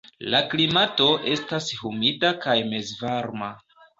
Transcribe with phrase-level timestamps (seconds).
[0.33, 3.53] La klimato estas humida kaj mezvarma.